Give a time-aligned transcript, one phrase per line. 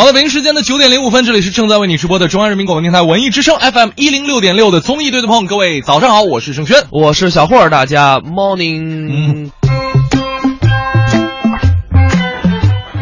[0.00, 5.44] 好了，北京时间的九点零五分，这里是正在为你直播的中央人民广播电台文艺之声 FM 一零六点六的综艺对对碰。
[5.44, 9.50] 各位早上好，我是盛轩，我是小霍，大家 morning。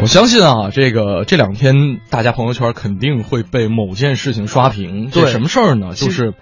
[0.01, 1.73] 我相信啊，这个这两天
[2.09, 5.09] 大家朋友圈肯定会被某件事情刷屏。
[5.09, 5.93] 对，什么事儿呢？
[5.95, 6.33] 就是，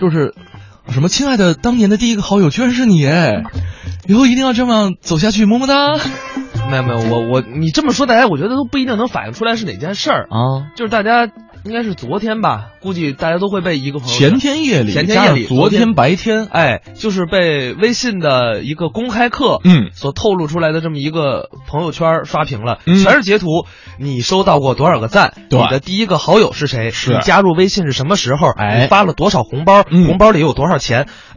[0.00, 0.32] 就是，
[0.88, 1.10] 什么？
[1.10, 3.42] 亲爱的，当年的第一个好友居然是你，哎，
[4.08, 5.98] 以后一定要这么走下去，么么哒。
[6.72, 10.72] 没有没有，我我你这么说，大家我觉得都不一定能反映出来是哪件事儿啊。
[10.74, 11.30] 就是大家
[11.64, 23.64] 应该是昨天吧，估计大家都会被一个朋友前天夜里，前天夜里，昨天白天，哎，就是被微信的一个公开课，嗯，所透露出来的这么一个朋友圈刷屏了，嗯、全是截图。
[23.98, 25.34] 你收到过多少个赞？
[25.48, 26.90] 对，你的第一个好友是谁？
[26.90, 28.48] 是你加入微信是什么时候？
[28.50, 29.84] 哎，你发了多少红包？
[29.88, 31.06] 嗯、红包里有多少钱？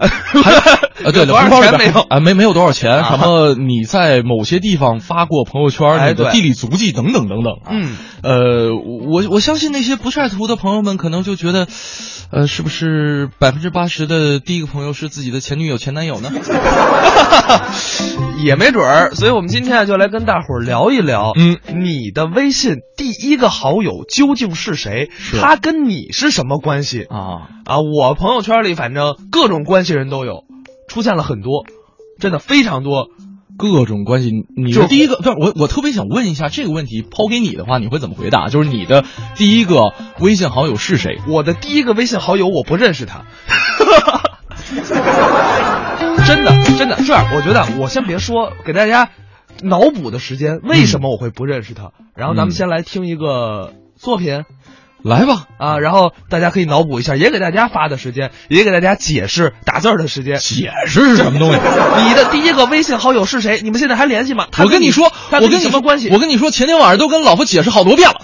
[1.03, 1.99] 呃，对，红包里没有？
[2.09, 3.03] 啊，没没有多少钱。
[3.03, 3.53] 什么？
[3.53, 7.53] 你在某些地方发过朋友圈，哎、你的地理足迹等等等等。
[7.69, 11.67] 嗯，呃，我我相信那些不晒图的朋友们可能就觉得，
[12.31, 16.31] 呃，是不是百分之八十的第一个朋友是自己的前女友、前男友呢？
[18.41, 19.13] 也没准儿。
[19.13, 25.09] 所以我们今天就来跟大伙儿聊一聊，嗯，你的微信第一个好友究竟是谁？
[25.17, 27.49] 是他跟你是什么关系啊？
[27.65, 30.45] 啊，我朋友圈里反正各种关系人都有，
[30.87, 31.65] 出现了很多，
[32.21, 33.09] 真的非常多。
[33.57, 38.49] 各种关系，你是第一个，对我我特别想问一下这个问题，抛给你的话，你会怎么回答？
[38.49, 41.19] 就是你的第一个微信好友是谁？
[41.27, 43.25] 我的第一个微信好友我不认识他，
[46.25, 49.09] 真的真的这样，我觉得我先别说，给大家
[49.63, 51.91] 脑补的时间，为什么我会不认识他？
[51.99, 54.43] 嗯、然后咱们先来听一个作品。
[55.05, 60.39] 来吧啊，然后大家可以脑补一下，也给大家发的时间，也给大家解释打字的时间。
[60.39, 61.59] 解释是什么东西？
[62.07, 63.61] 你的第一个微信好友是谁？
[63.61, 64.47] 你们现在还联系吗？
[64.57, 66.09] 我跟你说，我跟你什么关系？
[66.11, 68.19] 我跟你说，前天晚上都跟老婆解释好多遍了。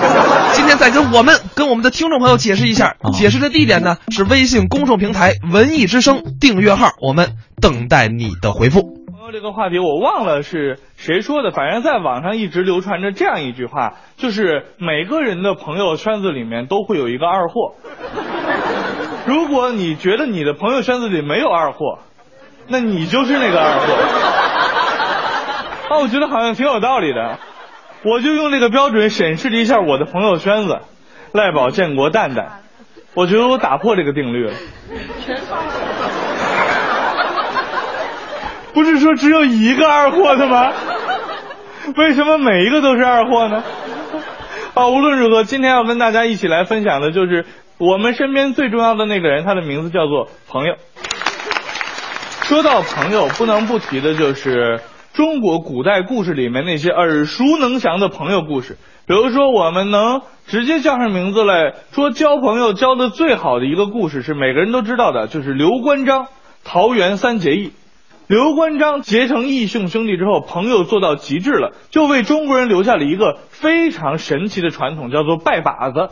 [0.52, 8.95] 今天再跟我们跟我们的听众朋友解释一下，啊、解释的地点呢是微信公众平台“文艺之声”订阅号，我们等待你的回复。
[9.32, 17.74] 这个话题我忘了是谁说的，反正在网上一直流传着这样一句话，就是每个人的朋友圈子里面都会有一个二货。
[19.26, 21.98] 如果你觉得你的朋友圈子里没有二货，
[22.68, 23.94] 那你就是那个二货。
[25.96, 27.38] 啊，我觉得好像挺有道理的，
[28.04, 30.78] 我就用这个标准审视了一下我的朋友圈子，
[31.32, 32.60] 赖宝、建国、蛋蛋，
[33.14, 34.54] 我觉得我打破这个定律了。
[38.98, 40.72] 说只有一个二货的吗？
[41.96, 43.62] 为什么每一个都是二货呢？
[44.74, 47.46] 啊，无论如何，今天要跟大家一起来分享的就是
[47.78, 50.74] 我们身边最重要的那个人，他的名字叫做朋友。
[52.42, 54.80] 说到朋友，不能不提的就是
[55.14, 58.76] 中国古代故事里面那些耳熟能详的朋友故事。
[59.06, 66.26] 比如说，我们能直接叫上名字来说交朋友交的最好的一个故事，是每个人都知道的，就是刘关张
[66.64, 67.72] 桃园三结义。
[68.28, 76.10] 刘关张结成义兄兄弟之后，朋友做到极致了，就为中国人留下了一个非常神奇的传统，叫做拜把子。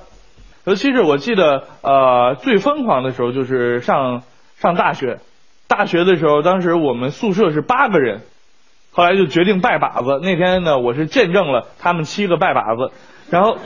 [0.64, 4.22] 尤其是我记得，呃，最疯狂的时候就是上
[4.56, 5.18] 上大学，
[5.66, 8.22] 大学的时候，当时我们宿舍是八个人，
[8.92, 10.20] 后来就决定拜把子。
[10.22, 12.92] 那天呢，我是见证了他们七个拜把子，
[13.30, 13.58] 然后。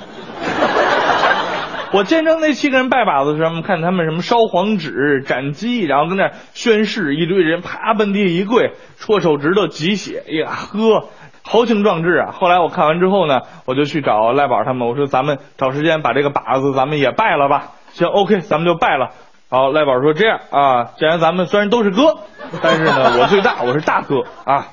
[1.93, 11.09] 我见证那七个人拜把子的时候，看他们什么烧黄纸、斩鸡，然后跟那宣誓，一堆人啪奔地一跪，戳手指头挤血，哎呀呵，
[11.43, 12.31] 豪情壮志啊！
[12.33, 17.73] 后来我看完之后呢，我就去找赖宝他们，我说咱们找时间把这个把子咱们也拜了吧。
[17.93, 19.11] 行，OK，咱们就拜了。
[19.51, 22.19] 好赖宝说这样啊，既然咱们虽然都是哥，
[22.63, 24.67] 但是呢我最大，我是大哥啊。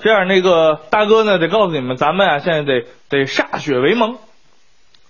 [0.00, 4.16] 这样那个大哥呢得告诉你们，咱们啊现在得得歃血为盟。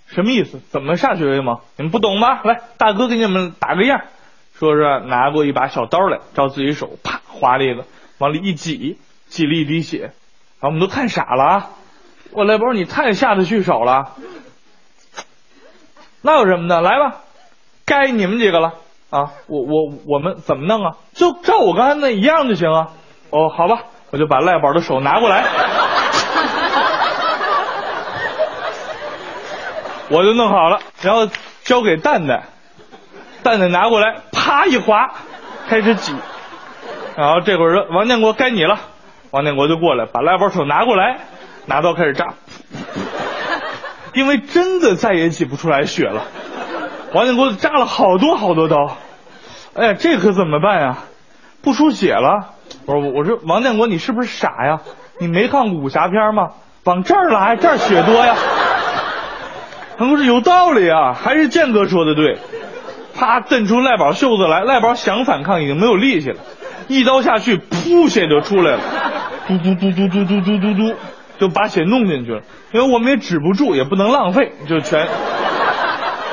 [0.08, 0.58] 什么意思？
[0.70, 1.60] 怎么歃血为盟？
[1.76, 2.40] 你们不懂吗？
[2.42, 4.02] 来，大哥给你们打个样，
[4.54, 7.84] 说是拿过一把小刀来，照自己手啪划了一个，
[8.18, 10.12] 往里一挤，挤了一滴血，
[10.60, 11.70] 然后我们都看傻了啊！
[12.32, 14.14] 我来宝，你太下得去手了，
[16.22, 16.80] 那有什么的？
[16.80, 17.20] 来吧，
[17.84, 18.74] 该你们几个了
[19.10, 19.32] 啊！
[19.46, 20.96] 我我我们怎么弄啊？
[21.14, 22.88] 就照我刚才那一样就行啊！
[23.30, 25.44] 哦，好吧，我就把赖宝的手拿过来。
[30.10, 31.28] 我就弄好了，然后
[31.64, 32.44] 交给蛋蛋，
[33.42, 35.10] 蛋蛋拿过来，啪一划，
[35.68, 36.14] 开始挤。
[37.16, 38.78] 然后这会儿说王建国该你了，
[39.30, 41.18] 王建国就过来把拉包手拿过来，
[41.66, 42.34] 拿刀开始扎，
[44.14, 46.24] 因为真的再也挤不出来血了。
[47.12, 48.96] 王建国扎了好多好多刀，
[49.74, 50.98] 哎呀，这可怎么办呀？
[51.60, 52.54] 不出血了。
[52.86, 54.80] 我说我说王建国你是不是傻呀？
[55.18, 56.52] 你没看过武侠片吗？
[56.84, 58.34] 往这儿来，这儿血多呀。
[59.98, 62.38] 他说有道理啊，还是建哥说的对。
[63.14, 66.36] 啪，蹬出赖宝袖子来，赖宝想反抗已经没有力气了，
[66.86, 68.80] 一刀下去，噗，血就出来了，
[69.48, 70.94] 嘟嘟嘟嘟嘟嘟嘟嘟嘟，
[71.40, 72.42] 就把血弄进去了。
[72.72, 75.08] 因为我们也止不住，也不能浪费，就全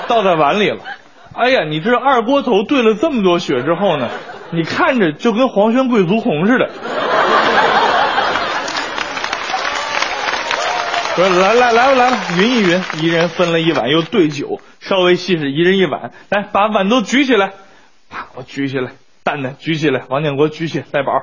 [0.07, 0.77] 倒在碗里了。
[1.33, 4.07] 哎呀，你这二锅头兑了这么多血之后呢，
[4.51, 6.69] 你看着就跟皇轩贵族红似的。
[11.15, 17.53] 说来来来吧来吧，匀一匀，一人分了一碗，又兑酒，稍微稀释，一人一碗，来把碗都举起来，
[18.09, 18.91] 啪，我举起来，
[19.23, 21.21] 蛋蛋举起来，王建国举起，带宝，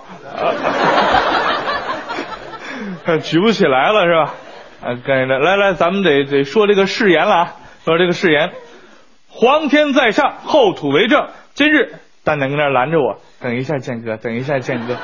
[3.19, 4.35] 举不起来了是吧？
[4.83, 8.51] 啊，跟着来来，咱们得得说这个誓言了啊，说这个誓言，
[9.29, 11.29] 皇天在上，后土为证。
[11.53, 14.97] 今日，蛋蛋跟那拦着我，等一下，建哥，等一下，建哥，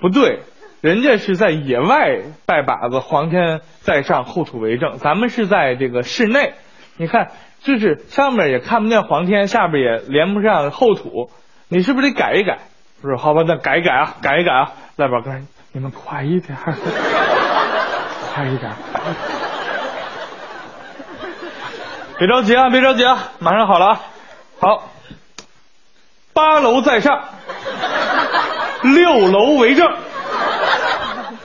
[0.00, 0.40] 不对。
[0.82, 4.98] 人家是在野外拜把子，皇天在上，后土为证。
[4.98, 6.54] 咱们是在这个室内，
[6.96, 11.30] 你看，就是上面也看不见皇天，下边也连不上后土，
[11.68, 12.58] 你是不是得改一改？
[13.02, 14.72] 不是，好吧，那改一改啊，改一改啊！
[14.96, 15.30] 赖宝哥，
[15.72, 16.56] 你们快一点，
[18.32, 18.72] 快一点，
[22.18, 24.00] 别着急啊，别着急啊，马上好了啊！
[24.60, 24.90] 好，
[26.32, 27.24] 八楼在上，
[28.82, 29.90] 六楼为证。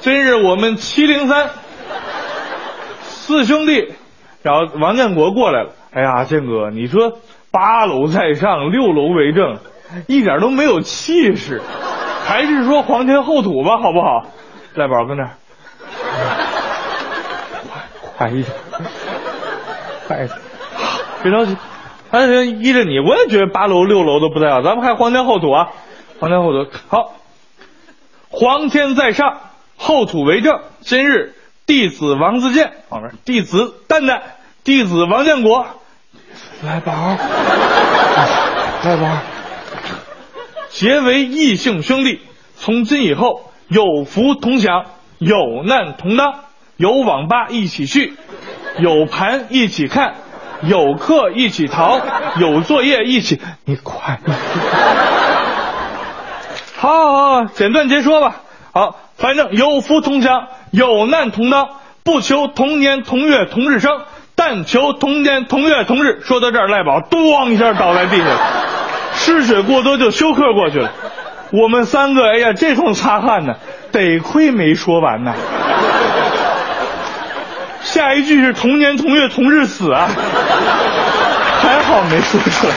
[0.01, 1.51] 今日我们七零三
[3.03, 3.93] 四兄弟，
[4.41, 5.69] 然后王建国过来了。
[5.93, 7.19] 哎呀，建哥，你说
[7.51, 9.59] 八楼在上，六楼为证，
[10.07, 11.61] 一点都没有气势，
[12.25, 14.25] 还是说皇天后土吧，好不好？
[14.73, 15.29] 赖宝跟那儿，
[18.17, 18.57] 快一点，
[20.07, 20.39] 快一点，
[21.21, 21.55] 别着急。
[22.09, 25.69] 哎，依着你，我也觉得八楼六楼都不太好，咱们看皇天后土啊，
[26.19, 27.13] 皇天后土好，
[28.31, 29.41] 皇天在上。
[29.83, 31.33] 后土为证，今日
[31.65, 34.21] 弟子王自健，啊，不是弟子蛋蛋，
[34.63, 35.65] 弟子王建国，
[36.63, 36.93] 来宝，
[38.85, 39.17] 来宝，
[40.69, 42.21] 结为异姓兄弟，
[42.57, 44.85] 从今以后有福同享，
[45.17, 46.35] 有难同当，
[46.77, 48.13] 有网吧一起去，
[48.77, 50.13] 有盘一起看，
[50.61, 51.99] 有课一起逃，
[52.37, 54.19] 有作业一起，你快，
[56.75, 58.41] 好好好，简短截说吧，
[58.73, 58.99] 好。
[59.21, 61.69] 反正有福同享，有难同当，
[62.03, 64.01] 不求同年同月同日生，
[64.35, 66.21] 但求同年同月同日。
[66.25, 68.27] 说到这儿，赖宝咣一下倒在地上，
[69.13, 70.91] 失血过多就休克过去了。
[71.51, 73.53] 我们三个，哎呀，这通擦汗呢，
[73.91, 75.35] 得亏没说完呢。
[77.83, 80.09] 下一句是同年同月同日死啊，
[81.61, 82.73] 还好没说出来。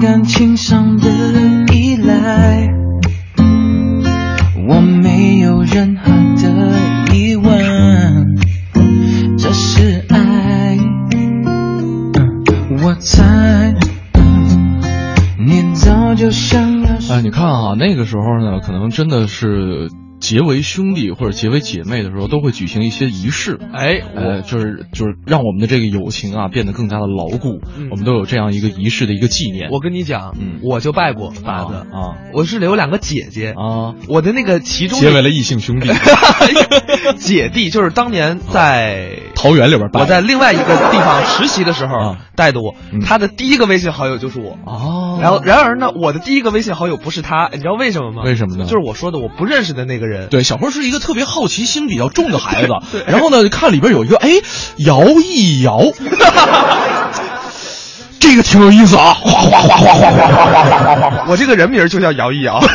[0.00, 1.10] 感情上的
[1.74, 2.68] 依赖，
[4.66, 6.10] 我没有任何
[6.40, 8.38] 的疑问，
[9.36, 10.78] 这是爱。
[12.82, 13.74] 我猜，
[15.38, 16.88] 你早就想要。
[17.10, 19.90] 哎，你看啊，那个时候呢，可能真的是。
[20.20, 27.60] 结为兄弟或者结为姐妹的时候，都会举行一些仪式，哎，呃，就是就是让我们的这个友情啊变得更加的牢固。
[27.90, 29.70] 我们都有这样一个仪式的一个纪念。
[29.70, 35.88] 我跟你讲，嗯，我就拜过法子啊，我是有两个姐姐啊，我的那个其中结为了异性兄弟，
[37.16, 42.74] 姐弟就是当年在桃园里边，我在另外一个地方实习的时候带的我，
[43.06, 45.18] 他的第一个微信好友就是我哦。
[45.22, 48.20] 然后然而呢，我的第一个微信好友不是他，你知道为什么吗？
[48.22, 48.64] 为什么呢？
[48.64, 50.28] 就是我说的我不认识的那个人。
[50.28, 52.74] 对，小辉是一个特别好奇心比较重的孩子。
[52.92, 54.28] 对然后呢，看里边有一个，哎，
[54.76, 55.80] 摇一摇，
[58.20, 59.14] 这个挺有意思啊！
[59.14, 61.24] 哗哗哗哗哗哗哗哗哗哗哗！
[61.28, 62.60] 我这个人名就叫摇一摇。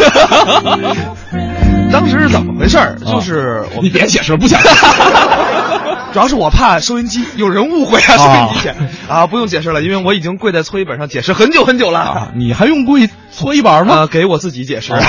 [1.92, 2.80] 当时是怎么回事？
[3.06, 4.60] 就是你别解释了，不讲。
[6.16, 8.70] 主要是我怕收音机有人误会啊，收音机
[9.10, 12.32] 啊，不用解释了，因为我已经跪在搓衣板上解释很久很久了。
[12.38, 14.08] 你还用跪搓衣板吗？
[14.08, 14.94] 给我自己解释。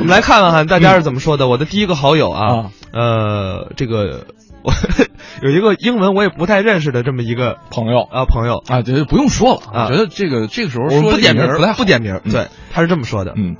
[0.00, 1.46] 我们来看看大家是怎么说的。
[1.46, 4.26] 我的第一个好友啊，呃，这个
[4.64, 4.72] 我
[5.48, 12.20] 有一个英文我也不太认识的这么一个朋友啊，朋友啊，觉得不用说了啊，觉得这个这个时候说不点名不太不点名。
[12.32, 13.54] 对，他是这么说的，嗯，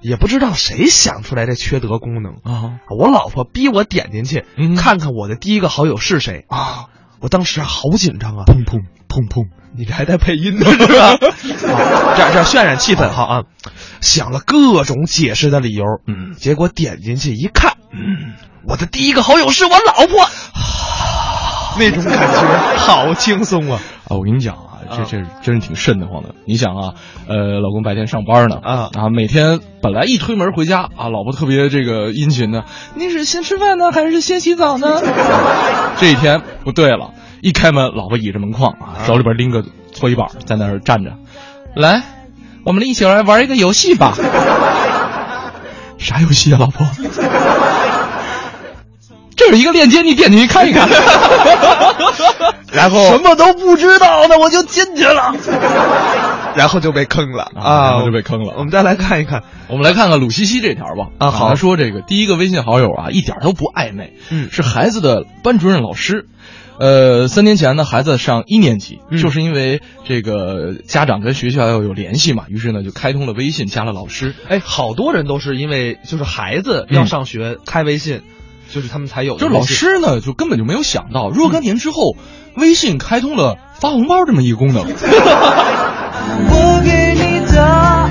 [0.00, 2.78] 也不知道谁想出来这缺德功能啊。
[2.88, 4.44] 我老婆逼我点进去
[4.76, 6.86] 看看我的第一个好友是谁啊，
[7.20, 9.48] 我当时好紧张啊，砰砰砰砰。
[9.78, 11.18] 你这还带配音的是吧？
[11.20, 13.42] 这样这样渲染气氛好啊！
[14.00, 18.32] 想了各种解释的理由，嗯，结果点进去一看，嗯，
[18.66, 20.26] 我的第一个好友是我老婆，
[21.78, 23.82] 那种感觉好轻松啊！
[24.04, 26.34] 啊，我跟你讲啊，这这真是挺瘆得慌的。
[26.44, 26.94] 你想啊，
[27.28, 32.64] 呃，老公白天上班呢，啊啊，每天本来一推门回家啊，老婆特别这个殷勤的，
[32.94, 35.00] 你是先吃饭呢，还是先洗澡呢？
[35.98, 41.12] 这一天不对了，一开门，老婆倚着门框啊，手里边拎个搓衣板，在那儿站着，
[41.74, 42.02] 来，
[42.64, 44.14] 我们一起来玩一个游戏吧。
[45.98, 46.86] 啥游戏啊，老婆？
[49.46, 50.88] 这有一个链接，你点进去看一看。
[52.72, 55.34] 然后什么都不知道呢，我就进去了。
[56.54, 61.08] 然后就被坑了啊啊，然后就被坑了我们再来看一看，我们来看看鲁西西这条吧。
[61.18, 66.26] 啊好他说这个第一个微信好友啊，一点都不暧昧，嗯是孩子的班主任老师。
[66.78, 74.34] 呃，三年前呢，孩子上一年级，嗯就是因为这个家长跟学校要有联系嘛，于是呢就开通了微信，加了老师。
[74.48, 78.20] 哎，好多人都是因为就是孩子要上学开微信，
[78.72, 82.16] 就是他们才有就是老师呢，就根本就没有想到，若干年之后，
[82.56, 84.84] 微信开通了发红包这么一个功能。
[86.48, 87.64] 我给你的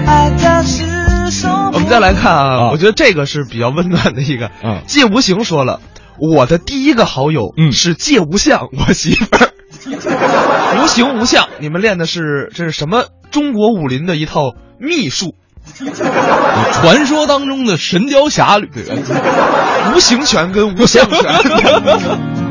[0.05, 0.85] 爱，它是
[1.31, 4.50] 手我们再来看啊，啊我觉得这个是比较温暖的一个。
[4.63, 5.81] 嗯借无形说了，
[6.19, 9.51] 我的第一个好友嗯是借无相，我媳妇儿。
[10.81, 13.05] 无形无相，你们练的是这是什么？
[13.31, 15.35] 中国武林的一套秘术，
[16.74, 18.67] 传说当中的《神雕侠侣》，
[19.93, 21.22] 无形拳跟无相拳，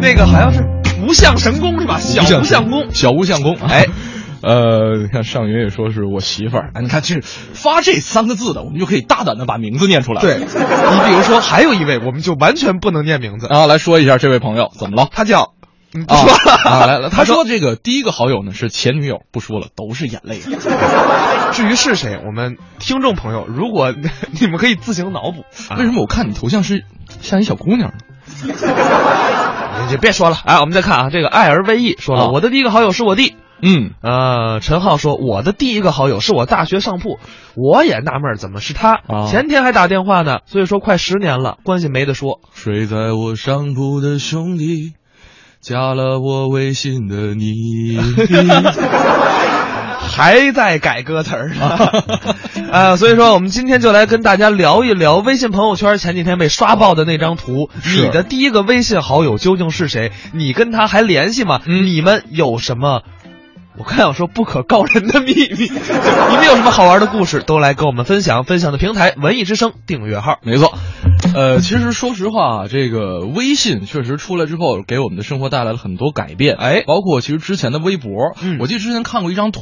[0.01, 0.65] 那个好像是
[1.07, 1.99] 无相神功是吧？
[1.99, 3.57] 小无相功，小无相功。
[3.67, 3.87] 哎，
[4.43, 10.21] 呃，你看上云也说是我媳妇儿，啊你看这发这三个字的，我们就可以大胆的把名字念出来。
[10.21, 15.09] 对你比如说还有一位，我们就完全不能念名字，啊，来说一下这位朋友怎么了？
[15.13, 15.53] 他叫。
[15.95, 16.53] 嗯，不啊说了。
[16.65, 20.41] 啊，来了，他说这个第一个好友呢是前女友，不说了，都是眼泪。
[21.53, 23.93] 至于是谁，我们听众朋友，如果
[24.41, 25.45] 你们可以自行脑补。
[25.79, 26.85] 为什么我看你头像是
[27.21, 27.99] 像一小姑娘呢？
[29.87, 33.37] 你就别说了，哎，我们再看啊，这个爱而未易说了，啊我的第一个好友是我弟。
[33.63, 37.19] 嗯，呃，陈浩说我的第一个好友是我大学上铺，
[37.55, 42.41] 我也纳闷怎么是他，啊前天还打电话呢，所以说快十年了，关系没得说。
[42.53, 44.93] 睡在我上铺的兄弟，
[45.65, 47.99] 加了我微信的你。
[50.07, 51.65] 还在改歌词儿呢，
[52.71, 57.71] 啊， 所以说我们今天就来跟大家聊一聊微信朋友圈前几天被刷爆的那张图。
[57.97, 60.13] 你的第一个微信好友究竟是谁？
[60.33, 61.63] 你跟他还联系吗？
[61.67, 63.03] 嗯你们有什么？
[63.77, 68.45] 我刚想说不可告人的秘密， 你们有什么好玩的故事，都来跟我们分享。
[68.45, 70.39] 分享的平台“文艺之声”订阅号。
[70.43, 70.73] 没错，
[71.35, 76.57] 呃，其实说实话啊，这个微信确实出来之后，给我们的生活带来了很多改变。
[76.57, 79.61] 哎包括其实之前的微博，嗯我记得之前看过一张图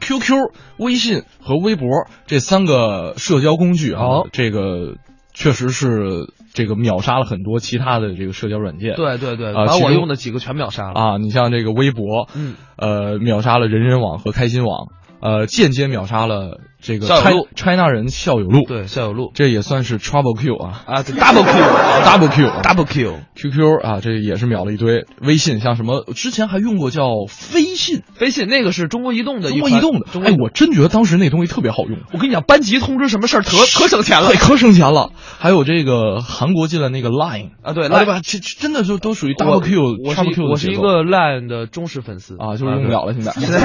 [0.00, 0.36] ，QQ、
[0.78, 1.88] 微信和微博
[2.26, 4.94] 这三个社交工具啊，哦这个
[5.34, 8.96] 确实是这个秒杀了很多其他的这个社交软件。
[8.96, 11.00] 对对对，把我用的几个全秒杀了。
[11.00, 14.88] 啊，你像这个微博，嗯，呃，秒杀了人人网和开心网，
[15.20, 23.18] 呃，间接秒杀了这个校友 China 路 China 人校友录，对，校友录这也算是 Trouble Q 啊啊对，double Q，double Q double Q。
[23.34, 25.04] QQ 啊，这也是秒了一堆。
[25.20, 30.06] 微信像什么，之前还用过叫飞信，飞信那个是中国移动的，中国移动的。
[30.24, 35.10] 哎我真觉得当时那东西特别好用，我跟你讲，班级通知什么事儿可可省钱了对， 可省钱了。
[35.38, 37.72] 还有这个韩国进了那个 Line 啊！
[37.74, 38.20] 对，对吧？
[38.24, 43.32] 这这真的就都属于 Double Q 我是 Trouble Q 的我是一个 Line 的忠实粉丝啊，就是用不了了现在。
[43.32, 43.60] 现 在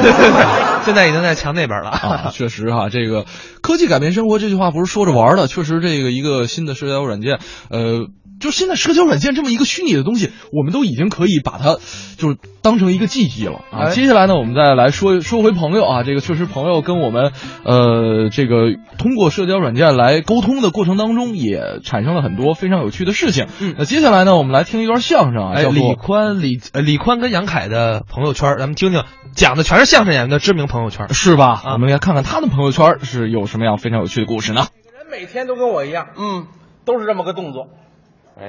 [0.85, 3.25] 现在已经在墙那边了啊，确实哈、这个
[3.61, 8.07] 科技改变生活这句话不是说着玩的，确实这个一个新的社交软件，呃，
[8.39, 11.77] 就现在社交软件这么一个虚拟的东西，我们都已经可以把它
[12.17, 13.87] 就是当成一个记忆了啊。
[13.87, 17.31] 哎接下来呢，我们再来说说回朋友啊，这个确实朋友跟我们
[17.63, 23.47] 呃这个通过社交软件来沟通的过程当中，也产生了很多非常有趣的事情。
[23.59, 29.03] 嗯那接下来呢，我们来听一段相声啊，叫做宽、李呃李宽跟杨凯的朋友圈，咱们听听，
[29.35, 31.13] 讲的全是相声演员的知名朋友圈。
[31.13, 31.61] 是吧？
[31.63, 34.67] 啊我们来看看他的朋友圈是有什么样非常有趣的故事呢？
[34.97, 36.47] 人每天都跟我一样，嗯，
[36.85, 37.69] 都是这么个动作，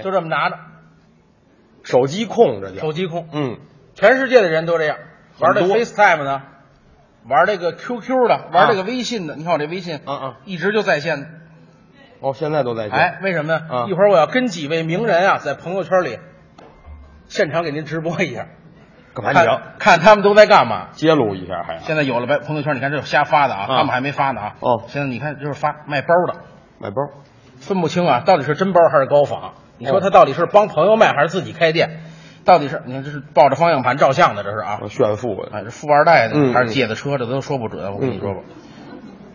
[0.03, 0.59] 就这么拿着
[1.83, 2.81] 手机控这叫。
[2.81, 3.59] 手机控，嗯，
[3.95, 4.99] 全世界的人都这样，
[5.39, 6.43] 玩这很多 FaceTime 呢，
[7.29, 9.37] 玩这个 QQ 的，玩这个微信的。
[9.37, 11.27] 你看我这微信，嗯嗯，一直就在线的。
[12.21, 12.99] 哦，现在都在线。
[12.99, 13.67] 哎，为什么呢？
[13.69, 16.19] 啊一会儿我要跟几位名人啊，在朋友圈里
[17.27, 18.49] 现场给您直播一下，看
[19.15, 20.89] 干嘛你要看他们都在干嘛。
[20.93, 21.79] 揭露一下还？
[21.79, 24.55] 现在有了呗，朋友圈你看这是瞎发的啊，啊他们还没发呢啊。
[24.61, 26.41] 哦现在你看就是发卖包的，
[26.81, 26.97] 卖包。
[27.57, 29.55] 分不清啊，到底是真包还是高仿。
[29.79, 32.01] 你说哦他到底是帮朋友卖还是自己开店？
[32.45, 35.35] 到底是你看这是抱着方向盘照相的，这是啊，哦炫富
[35.71, 37.91] 富二代的、嗯还是借的车，这都说不准。
[37.93, 38.41] 我跟你说吧，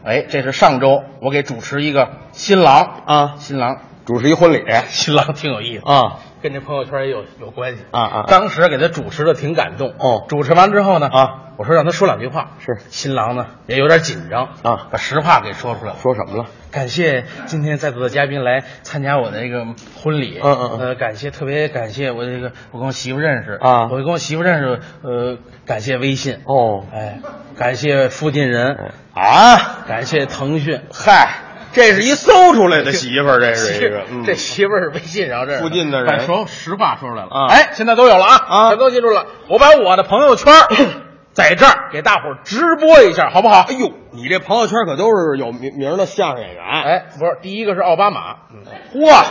[0.03, 3.77] 哎，这是上周我给主持一个新郎啊新郎
[4.09, 4.65] 主持一婚礼。
[4.89, 6.17] 新郎挺有意思，啊。
[6.41, 7.83] 跟这朋友圈也有有关系。
[7.91, 8.23] 啊啊。
[8.27, 9.93] 当时给他主持的挺感动。
[9.99, 10.25] 哦。
[10.27, 12.79] 主持完之后呢啊，我说让他说两句话，是。
[12.89, 15.91] 新郎呢也有点紧张啊把实话给说出来。
[15.91, 15.97] 了。
[16.01, 16.47] 说什么了？
[16.71, 19.63] 感谢今天在座的嘉宾来参加我的这个
[20.01, 20.39] 婚礼。
[20.41, 20.79] 嗯嗯嗯。
[20.79, 23.59] 呃，感谢特别感谢我这个我跟我媳妇认识。
[23.61, 23.89] 啊。
[23.91, 25.37] 我跟我媳妇认识，呃，
[25.67, 26.39] 感谢微信。
[26.45, 26.83] 哦。
[26.91, 27.19] 哎，
[27.55, 30.81] 感谢附近人，啊，感谢腾讯。
[30.91, 31.29] 嗨，
[31.73, 39.27] 这是一搜出来的媳妇儿，这是一个，嗯这媳妇儿是微信上认识附近的人把说实话说出来了啊哎，现在都有了啊啊全都记住了。
[39.47, 40.51] 我把我的朋友圈
[41.31, 43.65] 在这儿给大伙儿直播一下，好不好？
[43.69, 46.63] 哎呦，你这朋友圈可都是有名名的相声演员。
[46.63, 49.23] 哎，不是，第一个是奥巴马，嗯嚯，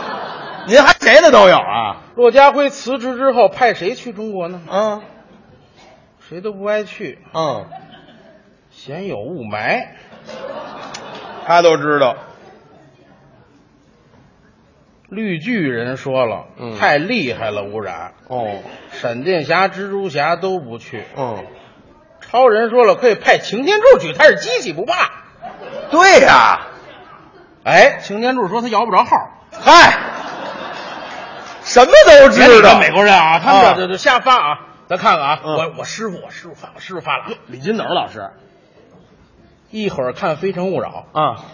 [0.67, 1.97] 您还谁的都有啊？
[2.15, 4.61] 骆家辉辞职之后派谁去中国呢？
[4.69, 5.01] 啊
[6.29, 7.65] 谁都不爱去，嗯，
[8.69, 9.83] 嫌有雾霾。
[11.45, 12.15] 他都知道。
[15.19, 18.13] 绿巨人说了，嗯太厉害了，污染。
[18.27, 18.47] 哦，
[18.91, 21.03] 闪电侠、蜘蛛侠都不去。
[21.17, 21.45] 嗯，
[22.21, 25.11] 超人说了，可以派擎天柱去，他是机器不怕。
[25.91, 26.67] 对呀，
[27.65, 29.17] 哎，擎天柱说他摇不着号。
[29.51, 29.99] 嗨，
[31.63, 32.79] 什么都知道。
[32.79, 34.59] 美国人啊，他们啊这这这瞎发啊！
[34.87, 37.25] 咱看看啊，嗯我我师傅，我师傅发，我师傅发了。
[37.47, 38.31] 李金斗老师
[39.69, 41.45] 一会儿看《非诚勿扰》，啊，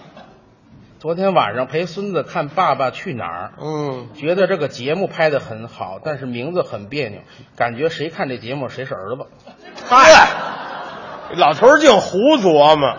[0.98, 7.20] 昨天晚上陪孙子看《爸爸去哪儿》，嗯，觉得这个节目拍的很好，但是名字很别扭，
[7.56, 9.28] 感觉谁看这节目谁是儿子。
[9.86, 10.30] 嗨，
[11.36, 12.96] 老头儿净胡琢磨。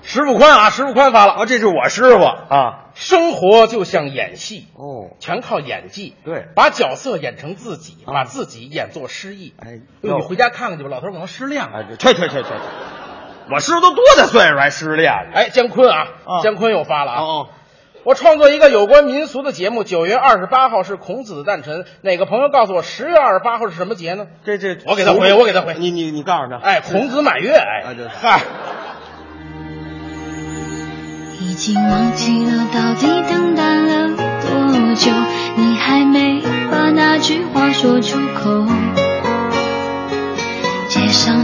[0.00, 2.84] 石富宽啊，石富宽发了，啊，这是我师傅啊。
[2.94, 6.14] 生活就像演戏，哦，全靠演技。
[6.24, 9.52] 对把角色演成自己，把自己演作失忆。
[9.58, 11.80] 哎，你回家看看去吧，老头儿可能失恋了。
[11.80, 12.48] 哎，去去去去去，
[13.50, 15.30] 我师傅都多大岁数还失恋了？
[15.34, 17.22] 哎，姜昆啊，啊姜昆又发了啊。
[17.22, 17.48] 哦
[18.04, 19.84] 我创作一个有关民俗的节目。
[19.84, 24.28] 九月二十八号是孔子的诞辰，哪个朋友告诉我十月二十八号是什么节呢？
[24.46, 26.56] 这这，我给他回我给他回你你你告诉他。
[26.56, 27.52] 哎，孔子满月。
[27.52, 28.40] 哎，啊，这嗨，
[31.40, 35.12] 已经忘记了到底等待了多久，
[35.56, 36.40] 你还没
[36.70, 38.97] 把那句话说出口。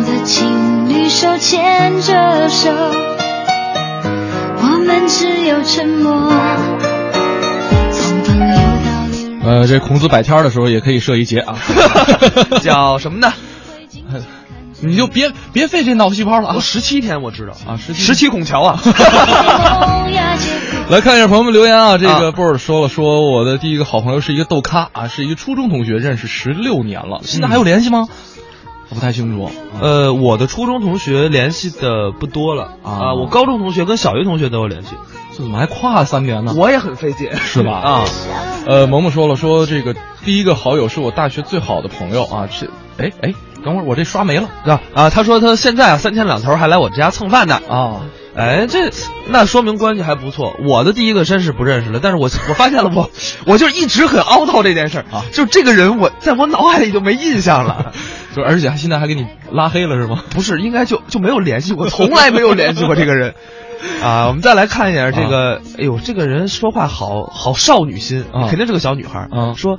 [0.05, 2.71] 的情侣手牵着手，
[4.61, 6.13] 我们只有沉默。
[7.91, 9.41] 从朋友到恋人。
[9.45, 11.59] 呃，这孔子摆摊儿的时候也可以设一节啊，
[12.63, 13.33] 叫什么呢？
[14.81, 16.57] 你就别别费这脑细胞了啊！
[16.61, 18.79] 十七天我知道啊十七十七孔桥啊。
[20.91, 28.09] 来 看一下朋友们留言啊，这啊个波尔说了，说我的第一个好朋友是一个豆咖啊，是一个初中同学，认识十六年了，现在还有联系吗？
[28.11, 28.44] 我
[28.91, 29.51] 不太清楚。
[29.81, 34.95] 呃，我的初中同学联系的不多了啊我高中同学跟小学同学都有联系，
[35.33, 36.55] 这怎么还跨三年呢？
[36.57, 37.73] 我也很费劲，是吧？
[37.81, 38.05] 啊，
[38.67, 39.95] 呃，萌萌说了，说这个
[40.25, 42.67] 第一个好友是我大学最好的朋友啊，这
[42.99, 47.61] 哎哎，等会儿我这刷没了啊啊，他说他现在啊三天两头还来我家蹭饭呢。
[47.69, 48.01] 啊。
[48.37, 48.91] 哎，这
[49.29, 50.55] 那说明关系还不错。
[50.67, 53.11] 我的第一个真是不认识了，但是我 我发现了我，
[53.47, 57.93] 我就一直很凹叨这件事儿啊就这个人我在我脑海里就没印象了，
[58.35, 60.25] 就而且现在还给你拉黑了是吗？
[60.31, 63.35] 不是应该就就没有联系过， 从来没有联系过这个人。
[64.03, 69.79] 啊，我们再来看一眼这个，哎呦，这个人说话好好少女心啊肯定是个小女孩儿啊说，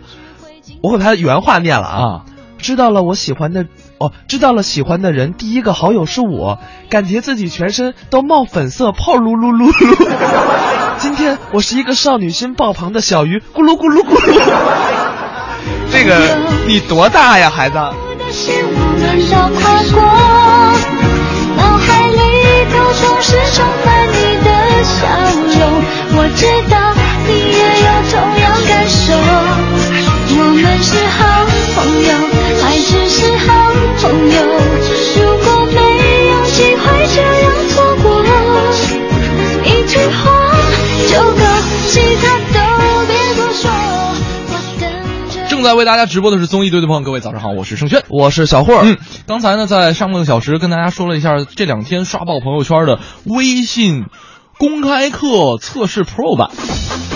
[0.84, 2.26] 我把他原话念了啊，啊
[2.60, 3.66] 知道了我喜欢的
[3.98, 10.96] 哦，知道了喜欢的人，第一个好友是我，感觉自己全身都冒粉色泡噜噜噜噜。
[11.00, 14.42] 今天我是一个少女心爆棚的小鱼，咕噜咕噜咕噜。
[15.92, 17.76] 这个你多大呀，孩子？
[17.76, 17.94] 脑
[21.78, 22.20] 海里
[22.70, 24.50] 头总是充满你的
[24.84, 25.08] 笑
[25.58, 25.60] 容。
[26.18, 26.76] 我知道
[27.26, 29.14] 你也有同样感受，
[30.38, 31.20] 我们是好
[31.86, 32.10] 朋友，
[32.64, 33.72] 还只是好
[34.02, 34.42] 朋友。
[35.16, 35.80] 如果没
[36.30, 38.06] 有机会这样错过，
[39.64, 40.24] 一句话
[41.12, 41.46] 就够，
[41.88, 42.58] 其他都
[43.06, 43.70] 别多说。
[44.48, 44.90] 我等
[45.30, 45.48] 着。
[45.48, 48.04] 正在为大家直播的是综艺对对碰，各位早上好，我是盛轩。
[48.10, 48.80] 我是小霍。
[48.82, 54.06] 嗯，刚才呢，在上半个小时跟大家说了一下这两天刷爆朋友圈的微信
[54.58, 56.50] 公开课测试 Pro 版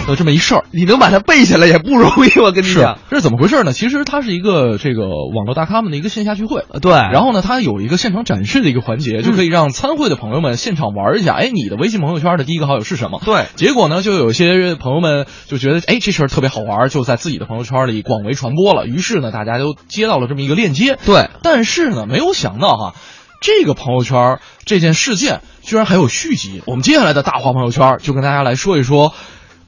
[0.07, 0.65] 的这么一事儿。
[0.71, 2.99] 你能把它背下来也不容易，我跟你是讲。
[3.09, 3.71] 这是怎么回事呢？
[3.71, 5.03] 其实它是一个这个
[5.35, 11.33] 网络大咖们的一个线下聚会，对然后呢，它有一个现场展示的一个环节，就可以让参会的朋友们现场玩一下。
[11.33, 13.21] 哎，你的微信朋友圈的第一个好友是什么？
[13.23, 18.85] 对结果呢，就有些朋友们就觉得，哎，这事儿特别好玩，就在自己的朋友圈里广为传播了。
[18.85, 20.97] 于是呢，大家都接到了这么一个链接。
[21.05, 22.93] 对，但是呢，没有想到哈，
[23.41, 26.61] 这个朋友圈这件事件居然还有续集。
[26.65, 29.13] 我们接下来的大话朋友圈就跟大家来说一说。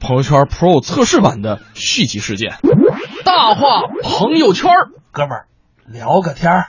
[0.04, 2.56] 朋友圈 Pro 测试版的续集事件。
[3.24, 4.68] 大话朋友圈，
[5.12, 5.46] 哥们儿，
[5.86, 6.66] 聊个天儿。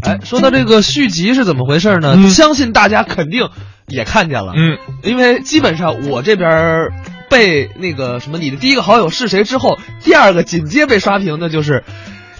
[0.00, 2.14] 哎，说到这个续集是怎么回事呢？
[2.16, 3.50] 嗯相信大家肯定
[3.86, 6.88] 也看见了，嗯，因为基本上我这边
[7.28, 11.84] 被那个什么你的第一个好友是谁之后，第二个紧接被刷屏的就是。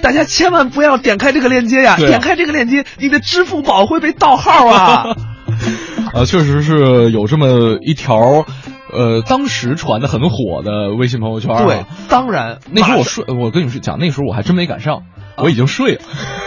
[0.05, 1.95] 大家千万不要点开这个链接呀！
[1.95, 5.17] 啊点开这个链接，你的支付宝会被盗号啊！
[6.13, 8.45] 啊，确实是有这么一条，
[8.95, 11.65] 呃，当时传的很火的微信朋友圈、啊。
[11.65, 15.03] 对，当然，那时候我睡，我跟你们讲，那时候我还真没赶上，
[15.37, 16.01] 我已经睡了。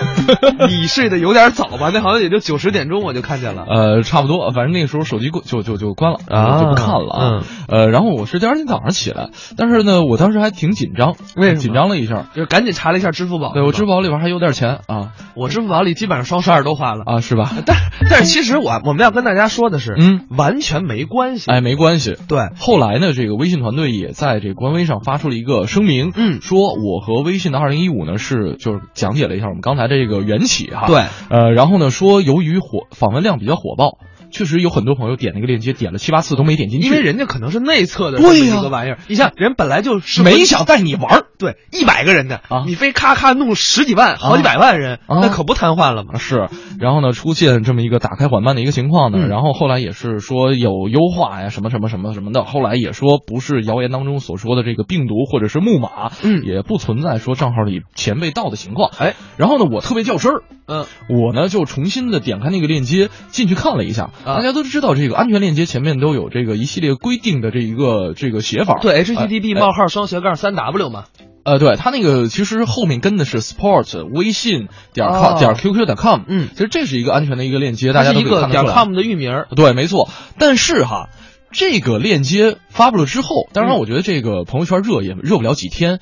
[0.67, 1.91] 你睡得有点早吧？
[1.93, 3.65] 那好像也就九十点钟我就看见了。
[3.67, 7.43] 呃，差不多，反正那个时候手机关就就就关了啊就不看了啊。
[7.67, 12.27] 呃，然后我是第二天早上起来，但是呢，我当时还挺紧张，为什么紧张了一下。
[12.35, 13.53] 就赶紧查了一下支付宝。
[13.53, 17.03] 对我支付宝，宝里边还有点钱啊我支付宝里基本上双十二都花了。
[17.05, 17.51] 啊，是吧？
[17.65, 17.77] 但
[18.09, 21.49] 但是其实我我们要跟大家说的是，嗯，完全没关系。
[21.51, 22.17] 哎，没关系。
[22.27, 26.39] 对，后来呢，这个微信团队也在这个官微上发出了一个声明，嗯。
[26.41, 33.97] 说我和微信的二零一五呢是就是讲解了一下我们刚才这个缘起哈，对，呃，然后呢说由于火访问量比较火爆，
[34.31, 38.99] 确实有很多朋友点那个链接点了七八次都没点进去，因为人家可能是内测的对呀这么一个玩意儿。
[39.07, 46.17] 你像人本来就是没想带你玩儿对一百个人的啊你非咔咔弄十几万、好几百万人，啊那可不瘫痪了吗？
[46.17, 58.91] 是，然后呢，出现这么一个打开缓慢的一个情况呢，嗯然后后来也是说有优化呀，什么什么什么什么的，后来也说不是谣言当中所说的这个病毒或者是木马，嗯也不存在说账号里钱被盗的情况。
[58.97, 71.03] 哎，然后呢，我特别较真儿，嗯，我呢就重新的点开那个链接进去看了一下，啊大家都知道这个安全链接前面都有这个一系列规定的这一个这个写法，对哎，HTTP 哎冒号双斜杠三 W 嘛。
[71.47, 79.45] 呃，对，它那个其实后面跟的是 sport 微信点 com、哦点 qq 点 com，嗯其实这是一个安全的一个链接，大家一个点 com 的域名。
[79.55, 80.09] 对，没错。
[80.37, 81.07] 但是哈，
[81.51, 86.01] 这个链接发布了之后，当然嗯我觉得这个朋友圈热也热不了几天，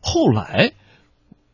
[0.00, 0.70] 后来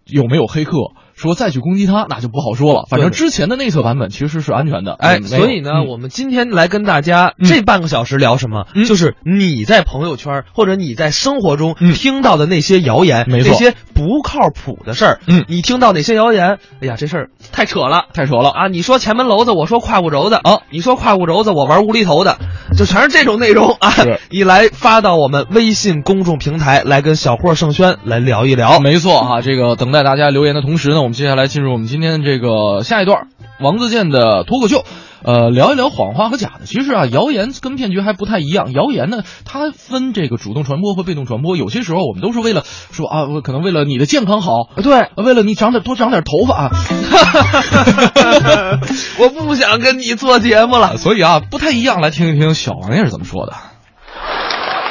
[0.05, 0.77] 有没有黑客
[1.21, 2.87] 说再去攻击它，那就不好说了。
[2.89, 4.95] 反正之前的内测版本其实是安全的。
[4.95, 8.67] 哎，所以呢，嗯我们今天来跟大家嗯这半个小时聊什么？
[8.75, 15.21] 嗯就是你在朋友圈或者你在生活中嗯听到的那些谣言，那些不靠谱的事儿。
[15.27, 16.59] 嗯你听到哪些谣言？
[16.81, 18.07] 哎呀，这事儿太扯了。
[18.15, 18.49] 太扯了。
[18.51, 18.69] 啊！
[18.69, 20.37] 你说前门楼子，我说胯骨轴子。
[20.43, 22.39] 哦你说胯骨轴子，我玩无厘头的，
[22.77, 24.21] 就全是这种内容啊是！
[24.31, 28.79] 你来发到我们微信公众平台，来跟小霍盛轩来聊一聊。
[28.79, 33.27] 没错哈，这个等待大家留言的同时呢，我们接下来进入我们今天这个下一段
[33.61, 34.85] 王自健的脱口秀，
[35.25, 36.67] 呃，聊一聊谎话和假的。
[36.67, 38.73] 其实啊，谣言跟骗局还不太一样。
[38.73, 41.57] 谣言呢，它分这个主动传播和被动传播。
[41.57, 46.71] 有些时候我们都是为了说啊，我可能为了你的健康好，对，为了你长点多长点头发啊，
[49.21, 50.97] 我不想跟你做节目了。
[50.97, 52.01] 所以啊，不太一样。
[52.01, 53.53] 来听一听小王爷是怎么说的。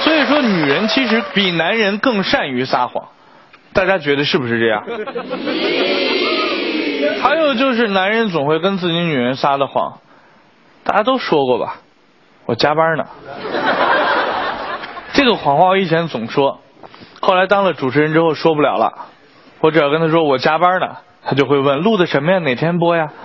[0.04, 3.10] 所以说，女人其实比男人更善于撒谎，
[3.74, 4.84] 大家觉得是不是这样？
[7.22, 10.00] 还有就是，男人总会跟自己女人撒的谎，
[10.90, 11.76] 大家都说过吧？
[12.48, 13.06] 我加班呢。
[15.14, 16.62] 这个谎话我以前总说，
[17.22, 18.92] 后来当了主持人之后说不了了。
[19.60, 22.40] 我只要跟他说我加班呢，他就会问录的什么呀？
[22.40, 23.10] 哪天播呀？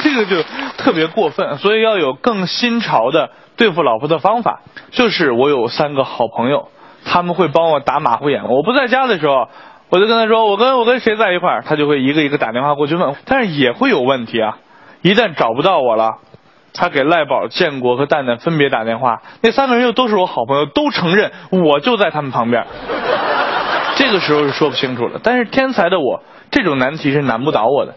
[0.00, 0.44] 这个就
[0.78, 4.60] 特别过分，所以要有更新潮的对付老婆的方法。
[4.92, 6.68] 就是我有三个好朋友，
[7.04, 8.44] 他们会帮我打马虎眼。
[8.48, 9.48] 我不在家的时候，
[9.92, 13.14] 我就跟他说我跟我跟谁在一块儿，他就会一个一个打电话过去问。
[13.26, 14.56] 但是也会有问题啊，
[15.02, 16.12] 一旦找不到我了。
[16.72, 22.64] 他给赖宝、建国和蛋蛋分别打电话，那三个人又都是我好朋友，都承认我就在他们旁边。
[23.96, 25.20] 这个时候是说不清楚了。
[25.22, 27.96] 但是天才的我，这种难题是难不倒我的。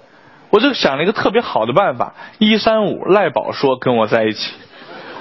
[0.49, 4.51] 我就想了一个特别好的办法：一三五赖宝说跟我在一起，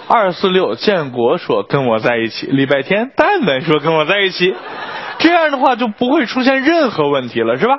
[0.09, 4.53] 二四六建国说跟我在一起，礼拜天蛋蛋说跟我在一起，
[5.18, 7.79] 这样的话就不会出现任何问题了，是吧？